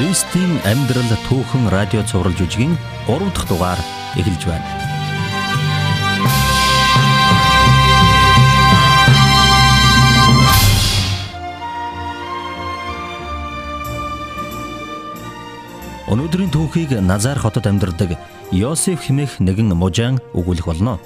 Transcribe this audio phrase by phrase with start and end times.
[0.00, 2.72] Христийн амьдрал түүхэн радио цуврал жүжигийн
[3.04, 3.76] 3 дахь дугаар
[4.16, 4.64] эхэлж байна.
[16.08, 18.16] Өнөөдрийн түүхийг Назар хотод амьдардаг
[18.56, 20.96] Йосеф хэмээх нэгэн мужаан өгүүлэх болно.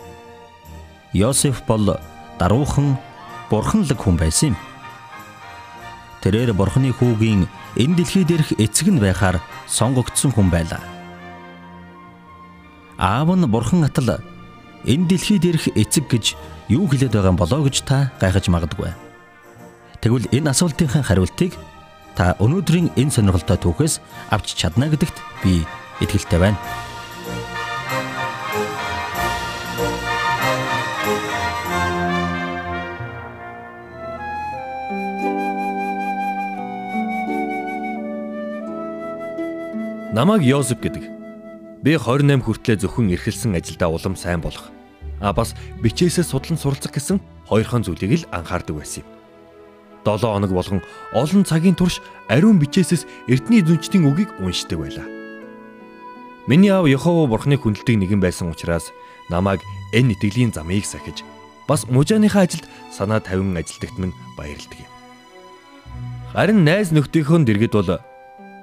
[1.10, 1.98] Йосеф бол
[2.38, 2.94] даруухан
[3.50, 4.73] бурханлаг хүн байсан юм.
[6.24, 7.44] Тэрээр бурхны хүүгийн
[7.76, 10.80] энэ дэлхий дээрх эцэг нь байхаар сонгогдсон хүн байлаа.
[12.96, 14.24] Аав нь бурхан атал
[14.88, 16.32] энэ дэлхий дээрх эцэг гэж
[16.72, 18.96] юу хэлээд байгаа болоо гэж та гайхаж магадгүй.
[20.00, 21.60] Тэгвэл энэ асуултынхаа хариултыг
[22.16, 24.00] та өнөөдрийн энэ сонирхолтой түүхээс
[24.32, 25.68] авч чадна гэдэгт би
[26.00, 26.56] итгэлтэй байна.
[40.14, 41.10] Намайг Йозеф гэдэг.
[41.82, 44.70] Би 28 хүртлээр зөвхөн эрхэлсэн ажилдаа улам сайн болох.
[45.18, 47.18] А бас бичээсээ судлан суралцах гэсэн
[47.50, 49.10] хоёрхан зүйлийг л анхаардаг байсан юм.
[50.06, 50.86] 7 хоног болгон
[51.18, 51.98] олон цагийн турш
[52.30, 55.02] ариун бичээсээс эртний зүнчдийн үгийг уншдаг байлаа.
[56.46, 58.94] Миний аав Йehova бурхны хүндэлтийг нэгэн байсан учраас
[59.34, 61.26] намайг энэ итгэлийн замыг сахиж
[61.66, 64.90] бас мужааныхаа ажилд санаа тавин ажилдагт минь баярлдаг юм.
[66.30, 67.98] Харин найз нөхдийнхөө дэргэд бол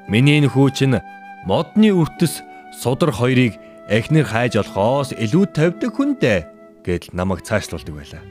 [0.08, 1.04] миний энэ хүү чинь
[1.45, 2.42] модны үртэс
[2.78, 3.58] судар хоёрыг
[3.89, 6.45] эхнэр хайж олохоос илүү тавьдаг хүнтэй
[6.86, 8.23] гэдэл намайг цаашлуулдаг байлаа.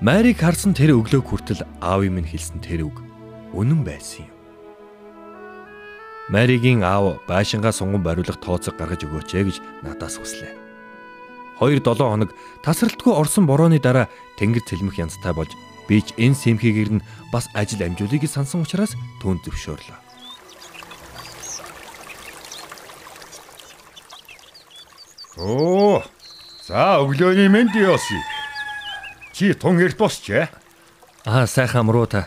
[0.00, 3.02] Марийг харсан тэр өглөө хүртэл аавын минь хэлсэн тэр үг
[3.56, 4.32] үнэн байсан юм.
[6.30, 10.52] Маригийн аав байшингаа сунган бариулах тооцог гаргаж өгөөч ээ гэж надаас хүслээ.
[11.58, 12.30] 2-7 хоног
[12.62, 15.50] тасралтгүй орсон борооны дараа тэнгэр цэлмэх янзтай болж
[15.88, 18.92] би ч энэ сэмхийгээр нь бас ажил амжуулъя гэж сансан учраас
[19.22, 20.05] түн зөвшөөрлөө.
[25.36, 26.02] Оо.
[26.66, 28.16] За өглөөний мэнд яоси.
[29.36, 30.30] Чи тун эрт босч.
[31.24, 32.26] Аа сайхан амруу та.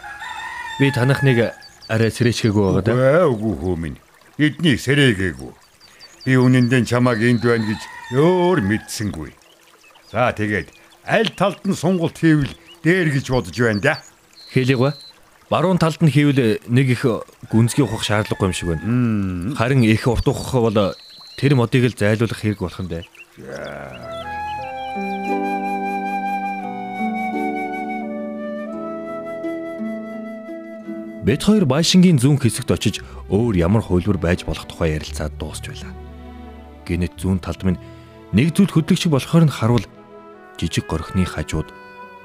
[0.80, 1.52] Би танах нэг
[1.90, 3.26] арай сэрээчгээгүй байгаа да.
[3.26, 3.98] Үгүй хөө минь.
[4.38, 5.52] Эдний сэрээгээгүй.
[6.26, 7.82] Би үнэндээ чамааг энд байна гэж
[8.14, 9.34] өөр мэдсэнгүй.
[10.14, 10.70] За тэгээд
[11.04, 12.54] аль талд нь сонголт хийвэл
[12.86, 13.94] дээр гэж бодож байна да.
[14.54, 14.94] Хэлийгөө.
[15.50, 17.04] Баруун талд нь хийвэл нэг их
[17.50, 19.58] гүнзгий ухах шаардлагагүй юм шиг байна.
[19.58, 20.94] Харин их урт ухах бол
[21.40, 23.08] Тэр модыг л зайлуулах хэрэг болох юм бэ.
[31.24, 32.96] Бид хоёр Байшингийн зүүн хэсэгт очиж
[33.32, 35.96] өөр ямар хөвлөр байж болох тухай ярилцаад дуусч байлаа.
[36.84, 37.80] Гэнэт зүүн талд минь
[38.36, 39.88] нэг зүйл хөдлөгч болохоор нь харуул
[40.60, 41.72] жижиг горхны хажууд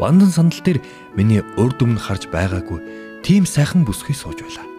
[0.03, 0.83] вандан сандал дээр
[1.15, 2.83] миний урд өмнө харж байгаагүй
[3.23, 4.74] тийм сайхан бүсгүй сууж байлаа.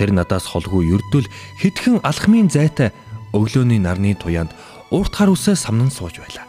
[0.00, 1.28] Тэр надаас холгүй ердөл
[1.60, 2.88] хитгэн алхмын зайтай
[3.36, 4.48] өглөөний нарны туяанд
[4.88, 6.48] урт хар үсээ самнан сууж байлаа.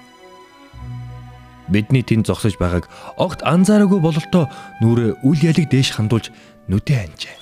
[1.67, 2.87] Бидний тэнд зогсож байгааг
[3.19, 4.47] огт анзаараагүй бололтоо
[4.79, 6.31] нүрээ үл ялэг дээш хандуулж
[6.71, 7.35] нүдэ анжээ.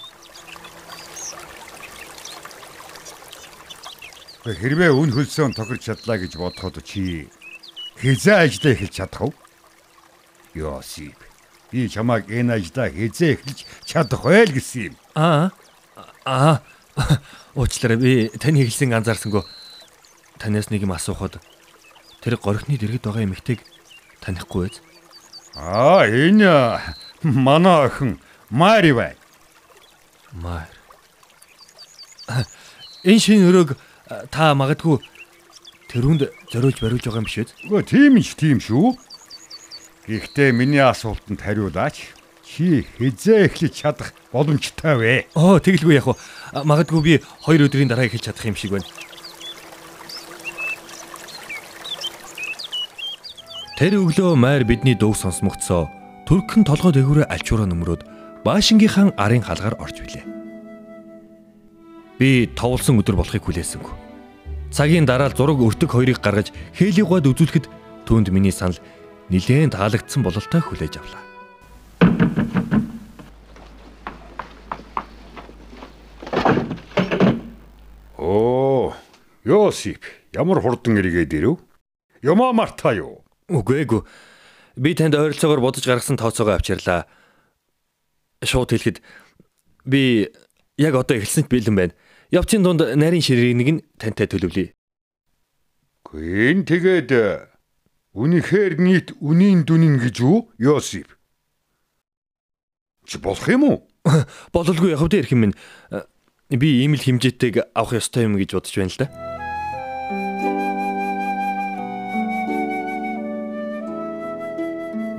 [4.49, 7.29] Хэрвээ үн хөлсөөн тохирч чадлаа гэж бодоход чи
[8.01, 9.33] хизээ ажиллаа эхэлж чадах уу?
[10.57, 11.21] Йосип.
[11.69, 14.95] Би чамайг энэ ажлаа хизээ эхэлж чадах байл гэсэн юм.
[15.13, 15.53] Аа.
[16.29, 16.61] Аа.
[17.57, 19.41] Уучлаарай би таны хэлсийг анзаарсангүй.
[20.37, 21.41] Танаас нэг юм асуухад
[22.21, 23.65] тэр горхны дэргэд байгаа эмэгтэйг
[24.21, 24.77] танихгүй байз?
[25.57, 26.77] Аа, энэ
[27.23, 29.17] манай охин Мари бай.
[30.31, 30.69] Мар.
[33.03, 33.73] Энэ шинэ өрөөг
[34.29, 35.01] та магадгүй
[35.89, 37.49] тэрүүнд зориулж бариулж байгаа юм биш үү?
[37.73, 38.93] Үгүй тийм ч тийм шүү.
[40.05, 42.18] Гэхдээ миний асуултанд хариулаач
[42.49, 45.13] чи хизээ эхлэж чадах боломжтой вэ?
[45.37, 46.17] Оо тэгэлгүй яг уу.
[46.65, 47.13] Магадгүй би
[47.45, 48.89] 2 өдрийн дараа эхэлж чадах юм шиг байна.
[53.77, 55.87] Тэр өглөө майр бидний дууг сонсмогцсоо
[56.25, 58.01] Түркэн толгой дээгүүрээ альчуураа нөмрөөд
[58.43, 60.25] Баашингийнхан арын халгаар орж билээ.
[62.19, 63.95] Би товлсон өдөр болохыг хүлээсэнгүй.
[64.69, 67.65] Цагийн дараа зураг өртөг хоёрыг гаргаж хээлийгод үзүүлэхэд
[68.05, 68.77] түүнд миний санал
[69.33, 71.28] нилээн таалагдсан бололтой хүлээж авлаа.
[79.49, 80.05] Йосип,
[80.37, 81.57] ямар хурдан эргээд ирэв?
[82.21, 83.25] Ямаа мартаа юу?
[83.49, 84.05] Үгүй эгүй.
[84.77, 87.09] Би танд ойролцоогоор бодож гаргасан тооцоогоо авчирлаа.
[88.45, 89.01] Шууд хэлэхэд
[89.89, 90.29] би
[90.77, 91.97] яг одоо эхэлсэн ч бэлэн байна.
[92.29, 94.69] Явцын дунд нарийн ширээнийг нь тантай төлөвлөе.
[96.05, 97.09] Гүн тэгээд
[98.13, 101.09] үнэхээр нийт үнийн дүнин гэж үү, Йосип?
[103.09, 103.77] Чи болох юм уу?
[104.53, 105.57] Бололгүй явах дээр хэм минь.
[106.53, 109.38] Би ийм л хэмжээтэйг авах ёстой юм гэж бодож байна л да.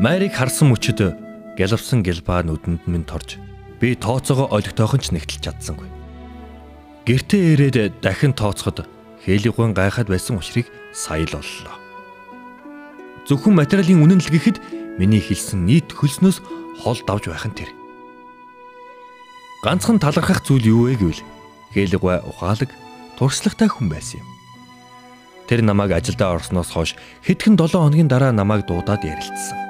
[0.01, 1.13] Марийг харсан мөчөд
[1.61, 3.37] гэлвсэн гэлбаа нүдэнд минь торж
[3.77, 5.85] би тооцоогоо олигтойхон ч нэгтэлж чадсангүй.
[7.05, 8.89] Гэртээ ирээд дахин тооцоход
[9.29, 11.77] хээлиггүй гайхаад байсан учрыг сая л оллоо.
[13.29, 14.57] Зөвхөн материалын үнэн л гэхэд
[14.97, 16.41] миний хэлсэн нийт хөлснөөс
[16.81, 17.69] хол давж байх нь тэр.
[19.61, 21.21] Ганцхан талархах зүйл юу вэ гэвэл
[21.77, 22.73] хээлэгвэ ухаалаг
[23.21, 24.29] туршлагатай хүн байсан юм.
[25.45, 29.70] Тэр намайг ажилдаа орсноос хойш хэдхэн 7 хоногийн дараа намайг дуудаад ярилцсан.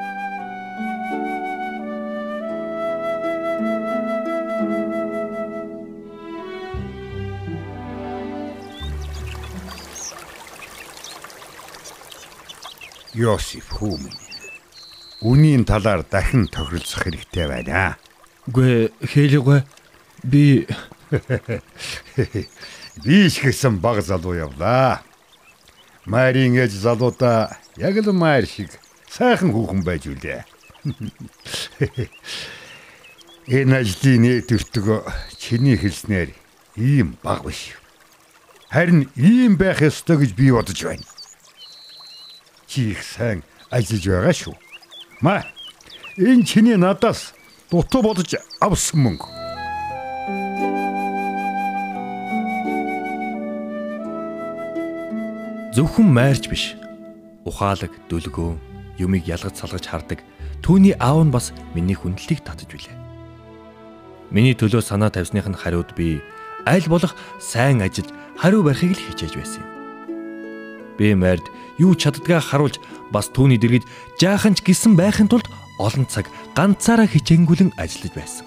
[13.21, 14.17] Йосиф хүүмэн.
[15.21, 18.01] Үнийн талаар дахин тохиролцох хэрэгтэй байна.
[18.49, 19.61] Үгүй хэлээггүй
[20.25, 20.65] би
[23.05, 25.05] би ч гэсэн баг залуу явлаа.
[26.09, 28.73] Марийн ээж залуудаа яг л маар шиг
[29.13, 30.41] сайхан хүүхэн байж үлээ.
[33.61, 35.05] Энэ ажлын нэ төртгөө
[35.37, 36.33] чиний хэлснээр
[36.81, 37.77] ийм баг биш.
[38.73, 41.05] Харин ийм байх ёстой гэж би бодож байна
[42.71, 43.43] чи их сайн
[43.75, 44.55] ажиллаж байгаа шүү.
[45.27, 45.43] Ма
[46.15, 47.35] энэ чиний надаас
[47.67, 49.27] дутуу бодож авсан мөнгө.
[55.75, 56.79] Зөвхөн майрч биш.
[57.43, 58.55] Ухаалаг, дүлгөө,
[59.03, 60.23] юмыг ялгаж салгаж хардаг.
[60.63, 62.95] Түүний аав нь бас миний хүндлэлийг татж билээ.
[64.31, 66.23] Миний төлөө санаа тавьсных нь хариуд би
[66.71, 69.80] аль болох сайн ажиллаж хариу барихыг л хичээж байсан юм.
[71.01, 71.49] Би майрд
[71.81, 72.77] юу чаддгаа харуулж
[73.09, 73.89] бас түүний дэргэд
[74.21, 75.49] жаахан ч гисэн байхын тулд
[75.81, 78.45] олон цаг ганцаараа хичээнгүлэн ажиллаж байсан.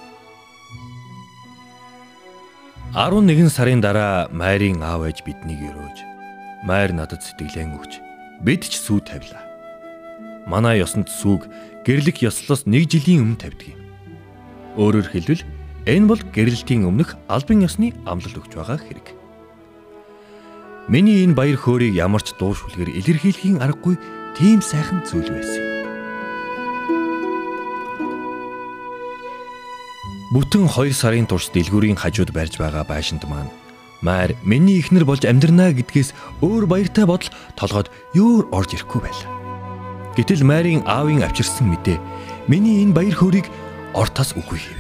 [2.94, 5.98] 11 сарын дараа Майрын аав ээж биднийг өрөөж
[6.62, 7.98] Майр надад сэтгэлэн өгч
[8.46, 9.42] бид ч сүү тавилаа.
[10.46, 11.50] Манай ёсонд сүүг
[11.90, 13.82] гэрлэх ёслоос 1 жилийн өмнө тавьдаг юм.
[14.78, 15.42] Өөрөөр хэлбэл
[15.90, 19.23] энэ бол гэрлэлтийн өмнөх албан ёсны амлалт өгч байгаа хэрэг.
[20.92, 23.96] Миний энэ баяр хөөргийг ямар ч дуушвалгэр илэрхийлэхийн аргагүй
[24.36, 25.64] тийм сайхан зүйл байсан.
[30.36, 33.48] Бүтэн 2 сарын турш дэлгүүрийн хажууд барьж байгаа байшинд маань
[34.04, 39.32] Майр миний ихнэр болж амьдрнаа гэдгээс өөр баяртай бодол толгойд ёор орж ирэхгүй байлаа.
[40.20, 41.96] Гэтэл Майрын аавын авчирсан мэдээ
[42.52, 43.48] миний энэ баяр хөөргийг
[43.96, 44.80] ортоос үгүй хийв.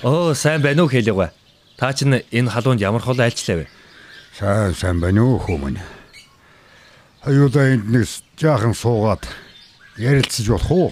[0.00, 1.35] Оо сайн байна уу хэлээгүй.
[1.76, 3.66] Та чинь энэ халуунд ямар хол айлчлаа вэ?
[4.32, 5.76] Сайн сайн байна уу хүмүүн.
[7.20, 8.08] Аюулаа энд нэг
[8.40, 9.28] жаахан суугаад
[10.00, 10.88] ярилцаж болох уу?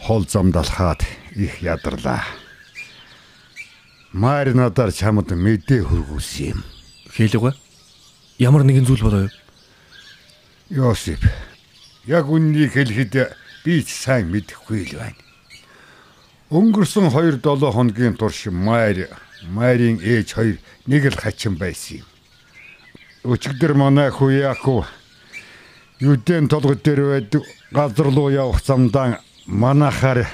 [0.00, 1.04] Хол замдалхаад
[1.36, 2.24] их ядарлаа.
[4.16, 6.60] Маар надаар чамд мэдээ хөргүүлсэн юм.
[7.12, 7.52] Хэлээгөө.
[8.40, 9.34] Ямар нэгэн зүйл болоо юу?
[10.72, 11.20] Йосип.
[12.08, 13.36] Яг үннийг хэлэхэд
[13.68, 15.20] би ч сайн мэдэхгүй л байна.
[16.48, 17.42] Өнгөрсөн 2-7
[17.74, 19.10] хоногийн турш Майр
[19.42, 20.56] Майрын ээж хоёр
[20.86, 22.06] нэг л хачин байсан юм.
[23.26, 24.86] Өчигдөр манай хүү Яаков
[26.00, 30.28] Юдэн толгой дээр байдаг газар руу явах замдаа манахаар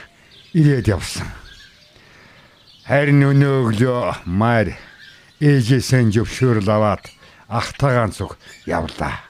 [0.52, 1.26] ирээд явсан.
[2.82, 4.75] Харин өнөө өглөө Майр
[5.38, 7.06] ээжээсээ зөвшөөрөл аваад
[7.47, 8.35] ахтагаан зүг
[8.66, 9.23] явлаа.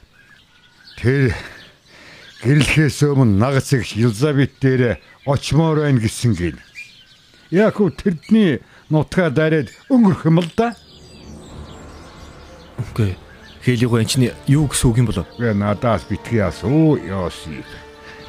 [0.97, 1.37] Тэр
[2.41, 6.57] гэрлэхээс өмнө нагц их Елизабет дээр очмоор байна гэсэн гин.
[7.53, 10.77] Яаков тэрдний нутгаа дараад өнгөрөх юм л да.
[12.77, 13.17] Окей.
[13.65, 15.27] Хэлийг энэ юу гэсэн үг юм болов?
[15.39, 17.65] Гэ надаас битгий асуу Йосип.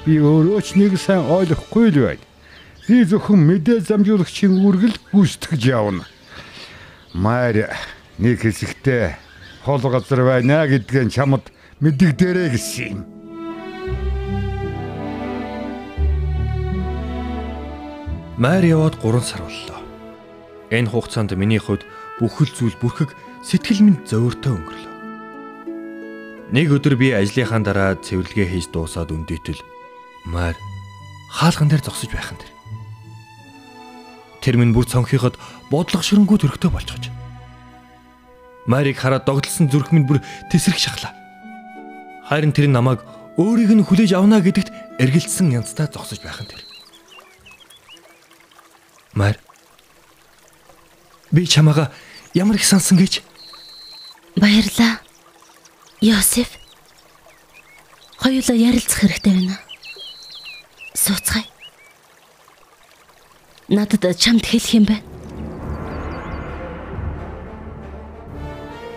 [0.05, 2.24] Би өөрөө ч нэг сайн ойлгохгүй л байна.
[2.88, 6.05] Би зөвхөн мэдээ замжуулагчийн үргэл гүйцэтгэж явна.
[7.12, 7.74] Майр
[8.22, 9.17] нэг хэсэгтээ
[9.65, 11.50] хол газар байна гэдгээ чамд
[11.82, 13.00] мэдэгдэрэй гэсэн юм.
[18.38, 19.82] Майр яваад 3 сар боллоо.
[20.73, 21.85] Энэ хугацаанд миний хувьд
[22.17, 23.13] бүхэл зүйл бүрхэг
[23.45, 24.93] сэтгэл минь зөөртөө өнгөрлөө.
[26.49, 29.61] Нэг өдөр би ажлынхаа дараа цэвэрлэгээ хийж дуусаад өндөөтөл
[30.25, 30.57] маар
[31.29, 32.51] хаалган дээр зогсож байхын тэр.
[34.41, 35.37] Тэр минь бүр цонхиход
[35.69, 37.13] бодлогошрөнгүү төрхтэй болчихож.
[38.65, 41.13] Марийг хараад догтлсон зүрх минь бүр тесрэх шахлаа.
[42.25, 43.05] Харин тэр намайг
[43.37, 46.61] өөрийг нь хүлээж авна гэдэгт эргэлзсэн янзтай зогсож байхын тэр.
[49.13, 49.37] Мар
[51.33, 51.91] Би чамаага
[52.33, 53.21] ямар их сансан гэж?
[54.37, 55.01] Баярлаа.
[55.99, 56.47] Йосеф.
[58.21, 59.57] Хоёулаа ярилцах хэрэгтэй байна.
[60.93, 61.45] Сууцгаая.
[63.73, 65.01] надад чамд хэлэх юм байна.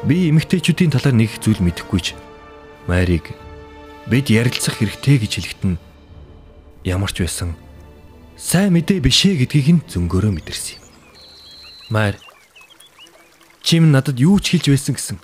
[0.04, 2.14] Би эмэгтэйчүүдийн талаар нэг зүйл мэдэхгүйч.
[2.86, 3.32] Марийг
[4.06, 5.80] бид ярилцах хэрэгтэй гэж хэлэхэд нь
[6.86, 7.58] ямар ч байсан
[8.38, 10.82] сайн мэдээ бишээ гэдгийг нь зөнгөөрөө мэдэрсэн юм.
[11.90, 12.14] Мар
[13.66, 15.18] чим надад юу ч хэлж байсан гэсэн.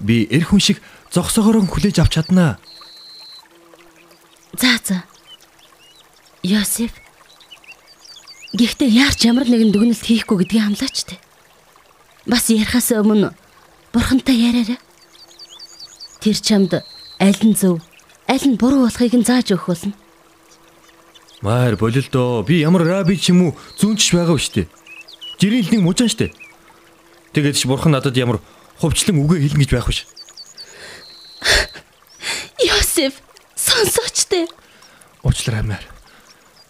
[0.00, 0.80] Би эр хүн шиг
[1.12, 2.56] зогсоогоор хүлээж авч чаднаа.
[4.56, 5.04] За за.
[6.40, 6.96] Йосеф.
[8.56, 11.20] Гэхдээ яарч ямар нэгэн дүгнэлт хийхгүй гэдгийг хамлаач те.
[12.24, 13.36] Бас ярихаас өмнө
[13.92, 14.80] бурхантай яриараа.
[16.24, 16.80] Тэр чамд
[17.20, 17.84] аль нь зөв,
[18.24, 19.92] аль нь буруу болохыг нь зааж өгөх болно.
[21.44, 22.40] Маар болил доо.
[22.40, 24.70] Би ямар раби ч юм уу зүүнчж байгаа биш үү?
[25.36, 26.32] Жирийн нэг мужаан штэ.
[27.34, 28.38] Тэгээд ч бурхан надад ямар
[28.78, 30.06] хувьчлан үгээ хэлнэ гэж байх биш.
[32.62, 33.18] Йосеф,
[33.58, 34.46] сонсооч те.
[35.26, 35.82] Уучлаарай маар.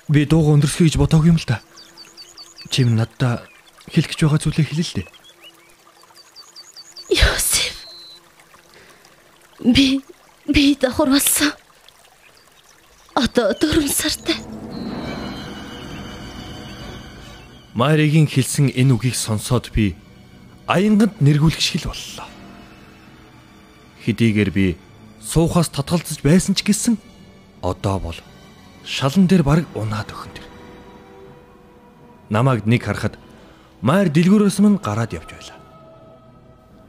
[0.09, 1.61] Би дууга өндөрсгий гэж бодоогүй юм л да.
[2.73, 3.44] Чим надад
[3.92, 5.09] хэлэх гэж байгаа зүйлээ хэлээ л дээ.
[7.12, 7.76] Йосеф.
[9.68, 10.00] Би
[10.49, 11.52] би давхар болсон.
[13.12, 14.40] Одоо дөрөв сартай.
[17.76, 19.92] Маригийн хэлсэн энэ үгийг сонсоод би
[20.66, 22.28] аянганд нэргүүлэх шиг л боллоо.
[24.04, 24.66] Хэдийгээр би
[25.21, 26.97] суухаас татгалзаж байсан ч гэсэн
[27.61, 28.18] одоо бол
[28.85, 30.47] шалан дээр баг унаад өхөн тэр.
[32.28, 33.16] Намайг нэг харахад
[33.85, 35.61] Майр дэлгүүрээс мань гараад явж байлаа.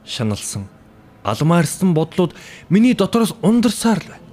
[0.08, 0.64] Шаналсан,
[1.24, 2.32] алмаарсан бодлууд
[2.72, 4.25] миний дотроос ундарсаар л байна.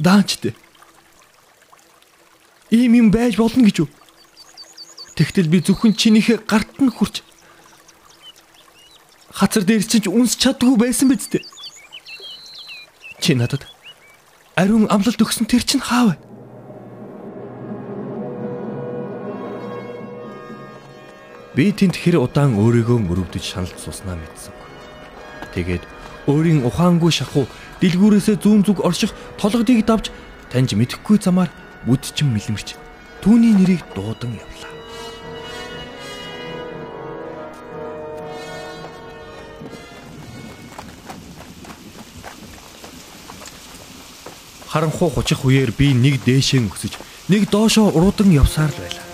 [0.00, 0.56] Даанчтэй.
[2.72, 3.88] Ийм юм байж болно гэж үү?
[5.20, 7.20] Тэгтэл би зөвхөн чинийхээ гарт нь хурч
[9.40, 11.44] хацар дээр чинь үнс чадгүй байсан биз дээ.
[13.20, 13.64] Чи надад
[14.56, 16.16] ариун амлалт өгсөн тэр чинь хаав?
[21.56, 24.69] Би тэнд хэр удаан өөрийгөө мөрөвдөж шаналж суснаа мэдсэнгүй.
[25.54, 25.82] Тэгээд
[26.30, 27.46] өөрийн ухаангүй шахуу
[27.80, 30.12] дэлгүүрээсээ зүүн зүг орших толгодыг давж
[30.52, 31.50] таньж мэдэхгүй замаар
[31.86, 32.76] бүдчин мэлмэрч
[33.24, 34.72] түүний нэрийг дуудан явлаа.
[44.70, 46.94] Харанхуу хучих үеэр би нэг дээшээ өсөж,
[47.26, 49.06] нэг доошоо уруудан явсаар л байлаа.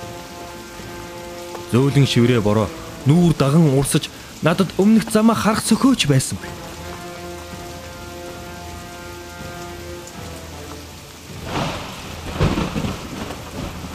[1.72, 2.68] Зөөлөн шиврээ бороо
[3.08, 4.12] нүүр даган урсаж
[4.46, 6.46] надад өмнөх замаа харах сөхөөч байсан бэ.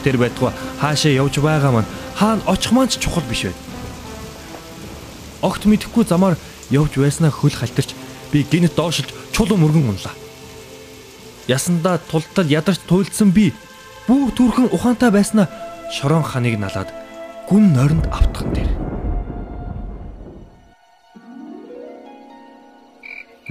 [0.03, 0.51] Тэр байтугай
[0.83, 3.59] хаашаа явж байгаа маань хаана очих маань ч чухал биш байд.
[5.39, 6.35] Огт мэдэхгүй замаар
[6.67, 7.95] явж байснаа хөл халтарч
[8.35, 10.15] би гинт доошилж чулуун мөргөн унлаа.
[11.47, 13.53] Ясандаа тултал ядарч туйлдсан би
[14.03, 15.47] бүр түрхэн ухаантай байснаа
[15.95, 16.91] шорон ханыг налаад
[17.47, 18.80] гүн нойронд автхан тэр.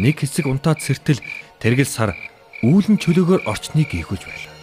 [0.00, 1.20] Нэг хэсэг унтаад сэртэл
[1.60, 2.16] тэргэл сар
[2.64, 4.60] үүлэн чөлөөгөөр орчныг гүйгүүлж байлаа.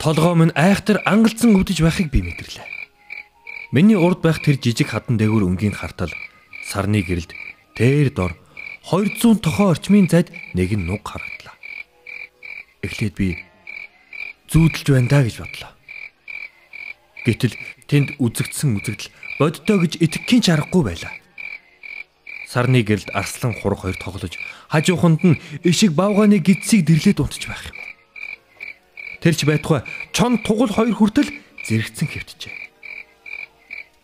[0.00, 2.66] толгоо минь айхтар ангалцсан өвдөж байхыг би мэдэрлээ.
[3.70, 6.10] Миний урд байх тэр жижиг хадан дээгүүр өнгийн хартал
[6.64, 7.36] сарны гэрэлд
[7.76, 8.32] тэр дор
[8.88, 11.39] 200 тохоо орчмын зайд нэг нь нуг харагдлаа.
[12.80, 13.28] Эхлээд би
[14.48, 15.72] зүүдэлж байна даа гэж бодлоо.
[17.24, 17.54] Гэтэл
[17.86, 21.12] тэнд үзэгдсэн үзэгдэл боддоо гэж итгэхийн чаргагүй байлаа.
[22.48, 24.34] Сарны гэрэлд арслан хурах хоёр тоглож
[24.72, 27.78] хажууханд нь ишиг бавгааны гидсийг дэрлээд унтж байх юм.
[29.20, 29.84] Тэрч байтугай
[30.16, 31.30] чон тугал хоёр хүртэл
[31.68, 32.54] зэрэгцэн хэвтжээ.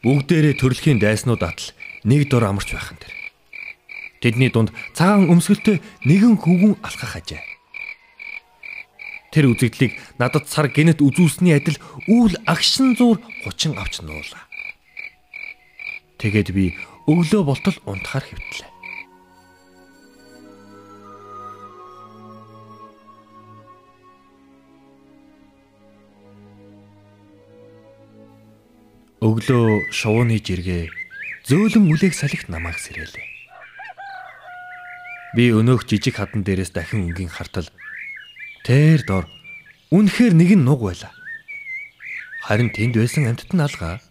[0.04, 1.72] Бүгдээрээ төрөлхийн дайснууд атал
[2.04, 3.14] нэг дор амарч байхан тэр.
[4.20, 7.55] Тэдний дунд цагаан өмсгөлтэй нэгэн хөвгүн алхах ажээ.
[9.36, 11.76] Тэр үзэгдлийг надад сар гинэт үзүүлсний адил
[12.08, 14.48] үүл агшин зуур 30 авч нуулаа.
[16.16, 16.72] Тэгээд би
[17.04, 18.72] өглөө болтол унтахаар хэвтлээ.
[29.20, 30.88] Өглөө шувууны жиргээ
[31.44, 33.28] зөөлөн үлээх салхит намайг сэрээлээ.
[35.36, 37.68] Би өнөөх жижиг хадан дээрээс дахин өнгийн хартал
[38.66, 39.24] тэр дор
[39.94, 41.14] үнэхээр нэг нь нуг байла.
[42.42, 44.02] Харин тэнд байсан амьтад нь алгаа.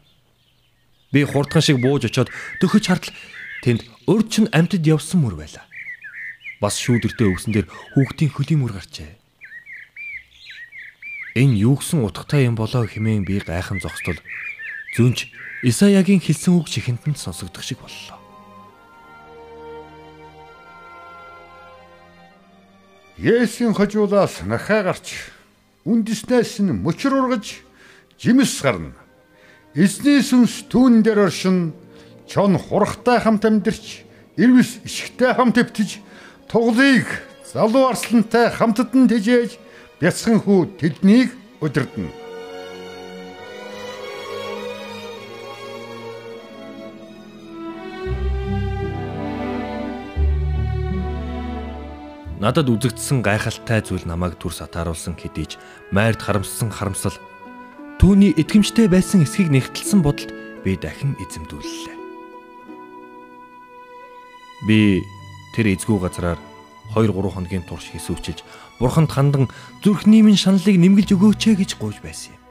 [1.12, 2.32] Би хурдхан шиг бууж очоод
[2.64, 3.12] дөхөж хартал
[3.68, 5.68] тэнд урд чин амьтад явсан мөр байла.
[6.64, 9.20] Бас шүүдэртэй өвсөн дээр хүүхдийн хөлийн мөр гарчээ.
[11.36, 14.24] Энэ юу гэсэн утгатай юм болоо хэмээн би гайхан зогсдол
[14.96, 15.28] зүнж
[15.68, 18.25] Исаягийн хэлсэн үг чихэнд нь сонсогдох шиг боллоо.
[23.26, 25.34] Есүсийн хожуулаас нахаа гарч
[25.82, 27.58] үндэснээс нь мөчр ургаж
[28.22, 28.94] жимс гарна.
[29.74, 31.74] Эзний сүнс түүн дээр оршин
[32.30, 34.06] чон хурахтай хамт амьдэрч
[34.38, 36.06] ирвэс ишгтэй хамт эвтэж
[36.46, 37.10] туглыг
[37.50, 39.58] залуу арслантай хамтад нь тэжээж
[39.98, 41.34] бяцхан хүү тэднийг
[41.66, 42.14] удирдна.
[52.46, 55.58] Надад үзэгдсэн гайхалтай зүйл намайг түр сатааруулсан хэдийч
[55.90, 57.18] майрд харамссан харамсал
[57.98, 60.30] түүний итгэмжтэй байсан эсхийг нэгтэлсэн бодолд
[60.62, 61.98] би дахин эзэмдүүллээ.
[64.70, 65.02] Би
[65.58, 66.38] тэр эзгүй газраар
[66.94, 68.46] 2 3 хоногийн турш хэсүүчилж
[68.78, 69.50] бурханд хандан
[69.82, 72.42] зүрхний минь шаналлыг нэмгэлж өгөөч ээ гэж гуйж байсан юм.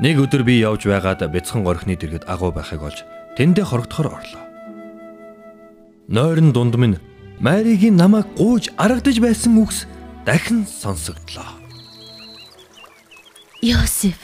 [0.00, 3.04] Нэг өдөр би явж байгаад бяцхан горхны дэргэд агуу байхыг олж
[3.36, 4.44] тэндээ хорогдохоор орлоо.
[6.08, 6.96] Нойрон дунд минь
[7.40, 9.86] Маригийн намайг гууж аргадж байсан үгс
[10.26, 11.46] дахин сонсогдлоо.
[13.62, 14.18] Йосеф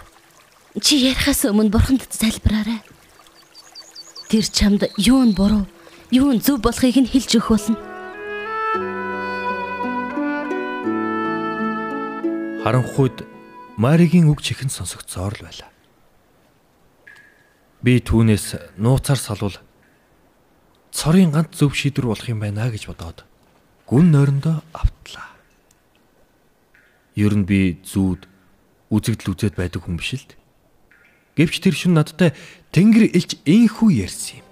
[0.83, 2.83] чи ярихаас өмнө бурханд залбираарай.
[4.27, 5.63] Тэр чамд юу нь буруу,
[6.11, 7.79] юу нь зөв болохыг нь хэлж өгөх болно.
[12.67, 13.23] Харанхуйд
[13.79, 15.71] Маригийн үг чихэн сонсогдсоор л байлаа.
[17.79, 19.55] Би түүнээс нууцаар салвал
[20.95, 23.27] цорын ганц зөв шийдвэр болох юм байна гэж бодоод
[23.91, 25.35] гүн нойрондоо автлаа.
[27.19, 28.31] Ер нь би зүүд
[28.95, 30.39] үзэгдэл үзээд байдаг хүн биш л.
[31.35, 32.31] Гэвч тэр шин надтай
[32.71, 34.47] Тэнгэр илч инхүү ярьсан юм.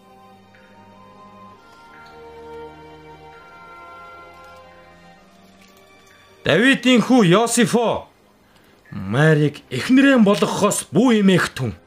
[6.43, 8.11] Давидын хүү Йосифо
[8.91, 11.79] Марийг эхнэрэн болгохоос бүү эмээх түн.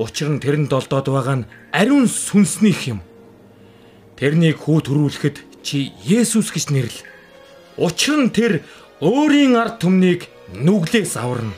[0.00, 3.00] Учир нь тэрэнд долдоод байгаа нь ариун сүнснийх юм.
[4.18, 7.06] Тэрнийг хүү төрүүлэхэд чи Есүс гэж нэрлэ.
[7.78, 8.66] Учир нь тэр
[8.98, 10.26] өөрийн ард түмнийг
[10.58, 11.54] нүглээс аварна.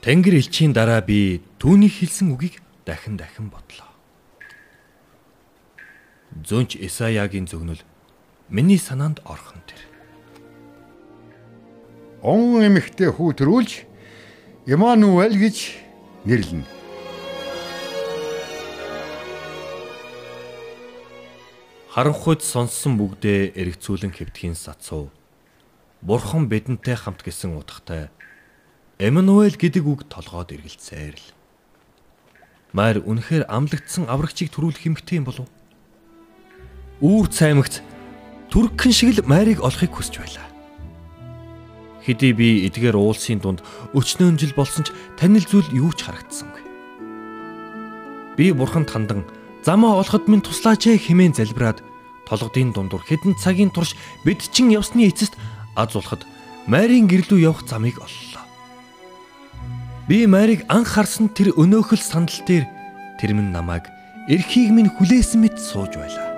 [0.00, 3.92] Тэнгэр элчийн дараа би түүний хэлсэн үгийг дахин дахин бодлоо.
[6.40, 7.84] Зөнч Исаягийн зөвнөл
[8.48, 9.84] миний санаанд орхон тэр.
[12.24, 13.84] Он эмэгтэй хүү төрүүлж
[14.64, 15.81] Имануэль гэж
[16.24, 16.66] нэрлэнэ.
[21.92, 25.12] Харанхуйд сонссон бүгдээ эргцүүлэн хэвтхийн сацуу.
[26.00, 28.08] Бурхан бидэнтэй хамт гэсэн утгатай
[28.96, 31.28] Эммануэль гэдэг үг толгойд эргэлцээр л.
[32.72, 35.50] Майр үнэхээр амлагдсан аврагчийг төрүүлэх юмхтэй юм болов?
[37.04, 37.84] Үүр цаймагц
[38.48, 40.51] түргхэн шиг л Майрыг олохыг хүсэж байлаа.
[42.02, 43.62] Хэдий би эдгээр уулсын дунд
[43.94, 46.62] өчнөөн жил болсон ч танил зүйл юу ч харагдсангүй.
[48.34, 49.22] Би бурханд хандан
[49.62, 51.78] замаа олоход минь туслаач ээ хэмээн залбираад
[52.26, 53.94] толгодын дундуур хэдэн цагийн турш
[54.26, 55.38] бид чин явсны эцэст
[55.78, 56.26] аз улахад
[56.66, 58.44] Марийн гэрлүү явах замыг оллоо.
[60.08, 62.66] Би Марийг анх харсан тэр өнөөхөл сандал дээр
[63.22, 63.86] тэр минь намайг
[64.26, 66.31] эрхийг минь хүлээсэн мэт сууж байлаа.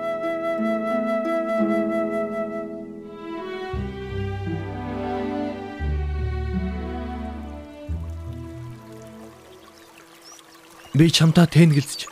[10.95, 12.07] Би чамтай тэнгэлзэж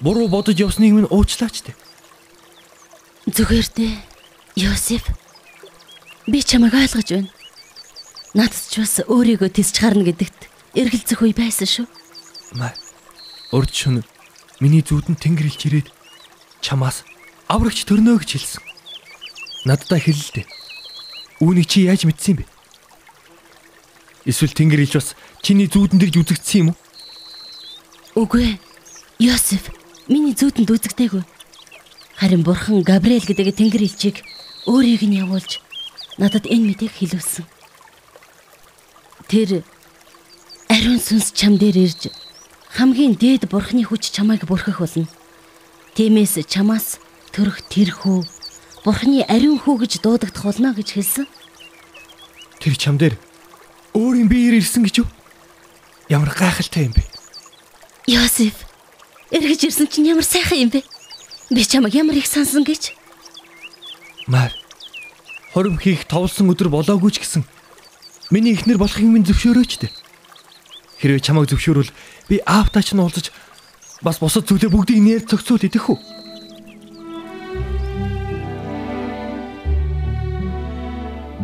[0.00, 1.76] буруу бодож явсныг минь уучлаач те.
[3.28, 3.94] Зүгээр дээ.
[4.56, 5.04] Йосеф.
[6.26, 7.28] Би чамайг ойлгож байна.
[8.32, 11.86] Надад ч бас өөрийгөө тисч гарна гэдэгт эргэлзэх үе байсан шүү.
[12.56, 12.72] Маа.
[13.52, 14.00] Урд шөнө
[14.64, 15.92] миний зүудэн тэнгэр илч ирээд
[16.64, 17.04] чамаас
[17.44, 18.62] аврагч төрнөө гэж хэлсэн.
[19.68, 20.48] Надтай хэлэлдэ.
[21.44, 22.44] Үүнийг чи яаж мэдсэн бэ?
[24.24, 25.12] Эсвэл тэнгэр илч бас
[25.44, 26.87] чиний зүудэн дэрж үзэгдсэн юм уу?
[28.18, 28.58] Үгүй ээ.
[29.30, 29.70] Йосеф
[30.10, 31.22] миний зүйтэнд үзэгдээгүй.
[32.18, 34.26] Харин бурхан Габриэл гэдэг тэнгэр элчийг
[34.66, 35.62] өөрийг нь явуулж
[36.18, 37.46] надад энэ мэдээг хэлүүлсэн.
[39.30, 39.62] Тэр
[40.66, 42.10] ариун сүнс чам дээр ирж
[42.74, 45.06] хамгийн дээд бурханы хүч чамайг бүрхэх болно.
[45.94, 46.98] Тиймээс чамаас
[47.30, 48.26] төрөх тэрхүү
[48.82, 51.26] бурханы ариун хүү гэж дуудагдах болно гэж хэлсэн.
[52.58, 53.14] Тэр чам дээр
[53.94, 55.08] өөрийн биеэр ирсэн гэж юу?
[56.10, 57.17] Ямар гайхалтай юм бэ?
[58.08, 58.64] Йосеф
[59.28, 60.80] эргэж ирсэн чинь ямар сайхан юм бэ?
[61.52, 62.96] Би чамайг ямар их сансан гэж.
[64.24, 64.48] Маар.
[65.52, 67.44] Хорим хийх товлсон өдөр болоогүй ч гэсэн
[68.32, 69.92] миний ихнэр болох юм зөвшөөрөөч дээ.
[71.04, 71.92] Хэрвээ чамайг зөвшөөрвөл
[72.32, 73.28] би аавтаа ч нь уулзаж
[74.00, 76.00] бас бусад зүйлээ бүгдийг нээр цогцоол идэх үү?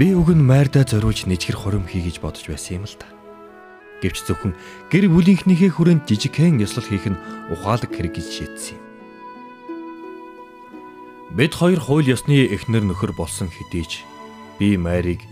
[0.01, 3.14] Би өгн майрда зориулж нэжгэр хурим хий гэж бодож байсан юм л та.
[4.05, 4.53] Гэвч зөвхөн
[4.93, 7.17] гэр бүлийнхнийхээ хүрээнд жижигхэн ёслол хийх нь
[7.49, 8.85] ухаалаг хэрэг гэж шийдсэн юм.
[11.33, 14.05] Бид хоёр хууль ёсны эхнэр нөхөр болсон хэдий ч
[14.61, 15.25] би Марийг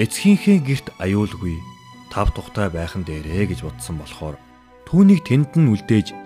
[0.00, 1.60] эцгийнхээ герт аюулгүй
[2.08, 4.40] тав тухтай байхан дээрээ гэж бодсон болохоор
[4.88, 6.16] түүнийг тэнд нь үлдээж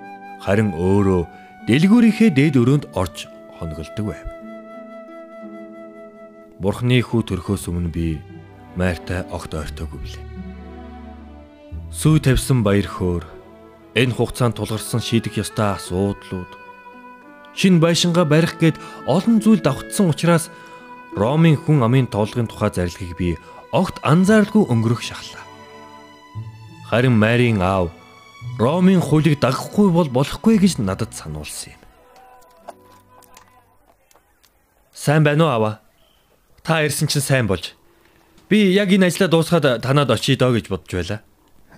[0.40, 1.22] харин өөрөө
[1.66, 3.26] дэлгүүрийнхээ дээд өрөөнд орж
[3.58, 4.26] хонголдог байв.
[6.62, 8.06] Бурхны хүү төрхөөс өмнө би
[8.78, 10.27] Майртай огт ойртоогүй билээ.
[11.88, 13.24] Сүү тавьсан баяр хөөр
[13.96, 16.52] энэ хугацаанд тулгарсан шийдэх ёстой асуудлууд
[17.56, 18.76] шин байшингаа барих гээд
[19.08, 20.52] олон зүйл давхцсан учраас
[21.16, 23.28] Ромын хүн амын тоолгын тухай зарилгийг би
[23.72, 25.42] огт анзаарлгүй өнгөрөх шахлаа.
[26.92, 27.88] Харин Марийн аав
[28.60, 31.82] Ромын хуулийг дагахгүй бол болохгүй гэж надад сануулсан юм.
[34.92, 35.74] Сайн байна уу аваа?
[36.62, 37.72] Та ирсэн чинь сайн болж.
[38.52, 41.20] Би яг энэ ажлаа дуусгаад танад очие доо гэж бодож байлаа.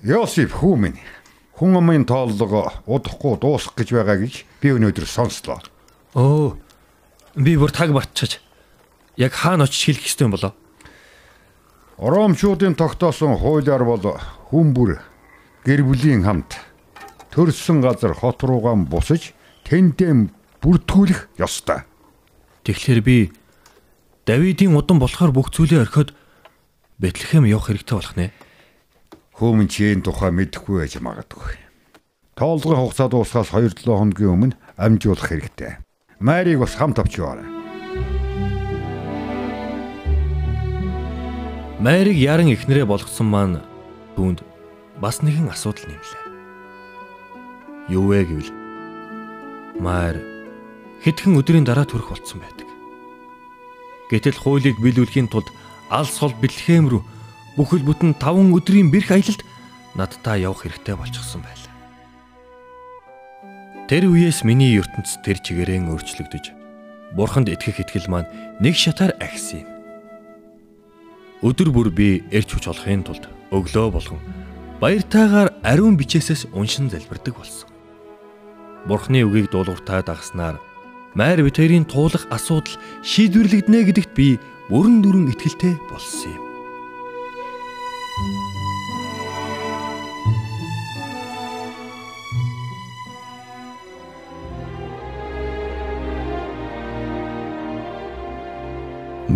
[0.02, 1.00] Йосип хүү минь.
[1.60, 5.60] Хүн амын тооллого удахгүй дуусах гэж байгаа гэж би өнөөдөр сонслоо.
[6.16, 6.56] Оо.
[7.36, 8.40] Би бүр таг батчиж.
[9.20, 10.56] Яг хаана очиж хэлэх ёстой юм болоо?
[12.00, 14.16] Ромчуудын тогтоосон хуулиар бол
[14.48, 15.04] хүн бүр
[15.68, 16.56] гэр бүлийн хамт
[17.28, 19.36] төрсөн газар хот руугаа бусаж
[19.68, 20.32] тэндээ
[20.64, 21.84] бүртгүүлэх ёстой.
[22.64, 23.32] Тэгэхээр би
[24.24, 26.16] Давидын удам болохоор бүх зүйлээ орхиод
[27.00, 28.32] Бэтлехэм явах хэрэгтэй болох нэ.
[29.40, 31.56] Хөөмөн чи энэ тухай мэдэхгүй байж магадгүй.
[32.36, 35.80] Тоолгын хугацаа дуусахаас 2-7 хоногийн өмнө амжуулах хэрэгтэй.
[36.20, 37.48] Марийг бас хамт авч яваарай.
[41.80, 43.64] Марийг яран ихнэрээ болгосон маань
[44.20, 44.44] түүнд
[45.00, 46.24] бас нэгэн асуудал нэмлээ.
[47.96, 48.52] Юу вэ гэвэл
[49.80, 50.20] Мар
[51.00, 52.68] хэдхэн өдрийн дараа төрөх болцсон байдаг.
[54.12, 55.48] Гэтэл хуулийг биелүүлэхийн тулд
[55.88, 57.00] алс хол бэлхэм рүү
[57.60, 59.44] бүхэл бүтэн 5 өдрийн бэрх аялалд
[59.92, 61.76] надтай явах хэрэгтэй болчихсон байлаа.
[63.84, 66.56] Тэр үеэс миний ертөнц тэр чигээрэн өөрчлөгдөж
[67.12, 68.32] бурханд итгэх итгэл маань
[68.64, 69.68] нэг шатаар ахисан юм.
[71.44, 74.20] Өдөр бүр би эрч хүч олохын тулд өглөө болгон
[74.80, 77.68] баяртайгаар ариун бичээсээс уншин залбирдаг болсон.
[78.88, 80.56] Бурхны үгийг дуулууртаа дагснаар
[81.12, 84.38] Майр битэрийн туулах асуудал шийдвэрлэгдэнэ гэдэгт би
[84.70, 86.49] бүрэн дүрэн итгэлтэй болсон юм.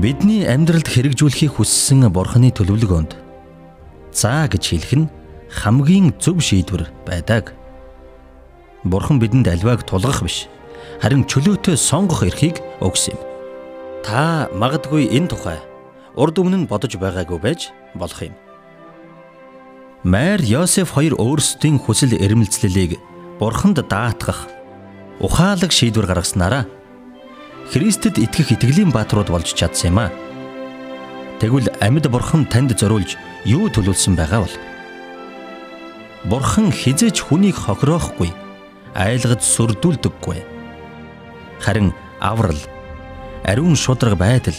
[0.05, 3.17] Бидний амьдралд хэрэгжүүлэхийг хүссэн бурхны төлөвлөгөөнд
[4.13, 5.09] заа гэж хэлэх нь
[5.49, 7.57] хамгийн зөв шийдвэр байдаг.
[8.85, 10.45] Бурхан бидэнд альвааг тулгах биш
[11.01, 13.21] харин чөлөөтэй сонгох эрхийг өгсөн юм.
[14.05, 15.59] Та магадгүй энэ тухай
[16.21, 18.37] урд өмнө нь бодож байгаагүй байж болох юм.
[20.05, 23.01] Майр Йосеф хоёр өөрсдийн хүсэл эрмэлзлэлийг
[23.41, 24.53] бурханд даатгах
[25.17, 26.69] ухаалаг шийдвэр гаргаснараа
[27.73, 30.13] Христэд итгэх итгэлийн бааtruуд болж чадсан юм а.
[31.41, 33.17] Тэгвэл амьд бурхан танд зориулж
[33.49, 34.57] юу төлөвлөсөн байгаа бол?
[36.29, 38.29] Бурхан хизээч хүнийг хохироохгүй,
[38.93, 40.55] айлгаж сүрдүүлдэггүй
[41.65, 42.61] харин аврал,
[43.45, 44.57] ариун шудраг байдал,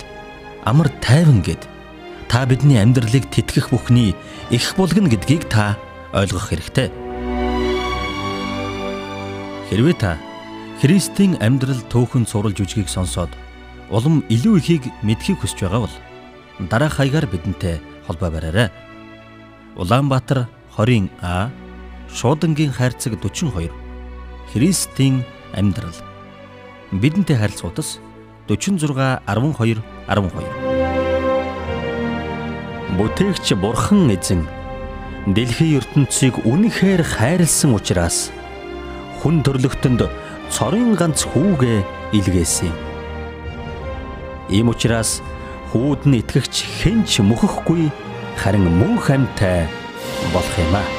[0.66, 1.62] амар тайван гэд
[2.30, 4.16] та бидний амьдралыг тэтгэх бүхний
[4.50, 5.78] их булгана гэдгийг та
[6.14, 6.90] ойлгох хэрэгтэй.
[9.70, 10.18] Хэрвээ та
[10.82, 13.32] Христийн амьдрал төөхөн суралж үжгийг сонсоод
[13.90, 15.96] улам илүү ихийг мэдхийг хүсэж байгаа бол
[16.70, 18.70] дараах хаягаар бидэнтэй холбоо бараарай.
[19.76, 21.50] Улаанбаатар 20 А
[22.12, 23.72] Шуудангийн хайрцаг 42
[24.54, 25.96] Христийн амьдрал
[26.92, 28.00] бидэнтэй харилцагуудас
[28.48, 30.65] 46 12 12
[32.96, 34.48] Бүтээгч Бурхан эзэн
[35.28, 38.32] дэлхийн ертөнцийг үнэхээр хайрлсан учраас
[39.20, 40.08] хүн төрлөختөнд
[40.48, 41.84] цорын ганц хүүгээ
[42.16, 42.78] илгээсэн юм.
[44.48, 45.20] Ийм учраас
[45.76, 47.92] хүүд нь итгэгч хэнч мөхөхгүй
[48.40, 49.68] харин мөн хамтай
[50.32, 50.95] болох юм аа.